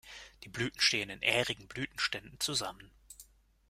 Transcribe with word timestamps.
Die 0.43 0.49
Blüten 0.49 0.81
stehen 0.81 1.11
in 1.11 1.21
ährigen 1.21 1.67
Blütenständen 1.67 2.39
zusammen. 2.39 2.89